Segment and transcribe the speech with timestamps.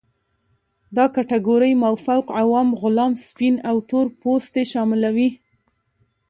[0.95, 5.29] دا کټګورۍ مافوق، عوام، غلام، سپین او تور پوستې شاملوي.